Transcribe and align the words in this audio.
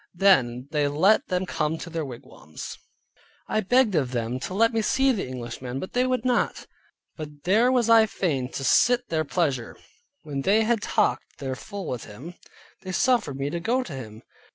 Then 0.15 0.67
they 0.71 0.87
let 0.87 1.27
them 1.27 1.45
come 1.45 1.77
to 1.77 1.89
their 1.91 2.03
wigwams. 2.03 2.75
I 3.47 3.59
begged 3.59 3.93
of 3.93 4.11
them 4.13 4.39
to 4.39 4.55
let 4.55 4.73
me 4.73 4.81
see 4.81 5.11
the 5.11 5.27
Englishman, 5.27 5.79
but 5.79 5.93
they 5.93 6.07
would 6.07 6.25
not. 6.25 6.65
But 7.15 7.43
there 7.43 7.71
was 7.71 7.87
I 7.87 8.07
fain 8.07 8.51
to 8.53 8.63
sit 8.63 9.09
their 9.09 9.23
pleasure. 9.25 9.77
When 10.23 10.41
they 10.41 10.63
had 10.63 10.81
talked 10.81 11.37
their 11.37 11.53
fill 11.53 11.85
with 11.85 12.05
him, 12.05 12.33
they 12.81 12.91
suffered 12.93 13.37
me 13.37 13.51
to 13.51 13.59
go 13.59 13.83
to 13.83 13.93
him. 13.93 14.23